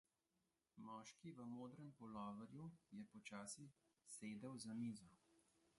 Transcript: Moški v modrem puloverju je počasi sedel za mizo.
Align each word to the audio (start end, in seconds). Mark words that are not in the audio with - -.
Moški 0.85 1.33
v 1.39 1.45
modrem 1.51 1.91
puloverju 1.99 2.65
je 2.97 3.07
počasi 3.13 3.69
sedel 4.17 4.63
za 4.67 4.79
mizo. 4.83 5.13